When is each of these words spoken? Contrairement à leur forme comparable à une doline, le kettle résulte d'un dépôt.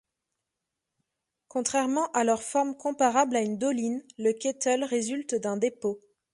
Contrairement 1.47 2.11
à 2.13 2.23
leur 2.23 2.41
forme 2.41 2.75
comparable 2.75 3.35
à 3.35 3.41
une 3.41 3.59
doline, 3.59 4.03
le 4.17 4.31
kettle 4.31 4.83
résulte 4.83 5.35
d'un 5.35 5.57
dépôt. 5.57 6.01